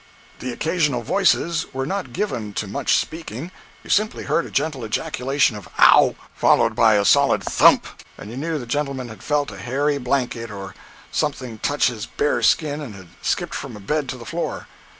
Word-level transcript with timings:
The 0.39 0.51
occasional 0.51 1.03
voices 1.03 1.67
were 1.73 1.85
not 1.85 2.11
given 2.11 2.53
to 2.53 2.65
much 2.65 2.95
speaking—you 2.95 3.89
simply 3.91 4.23
heard 4.23 4.47
a 4.47 4.49
gentle 4.49 4.83
ejaculation 4.83 5.55
of 5.55 5.69
"Ow!" 5.77 6.15
followed 6.35 6.73
by 6.73 6.95
a 6.95 7.05
solid 7.05 7.43
thump, 7.43 7.85
and 8.17 8.31
you 8.31 8.35
knew 8.35 8.57
the 8.57 8.65
gentleman 8.65 9.09
had 9.09 9.21
felt 9.21 9.51
a 9.51 9.57
hairy 9.57 9.99
blanket 9.99 10.49
or 10.49 10.73
something 11.11 11.59
touch 11.59 11.85
his 11.89 12.07
bare 12.07 12.41
skin 12.41 12.81
and 12.81 12.95
had 12.95 13.09
skipped 13.21 13.53
from 13.53 13.77
a 13.77 13.79
bed 13.79 14.09
to 14.09 14.17
the 14.17 14.25
floor. 14.25 14.67